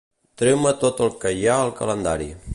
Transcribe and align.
Treu-me 0.41 0.71
tot 0.85 1.03
el 1.09 1.13
que 1.25 1.35
hi 1.41 1.47
ha 1.51 1.61
al 1.67 1.75
calendari. 1.83 2.33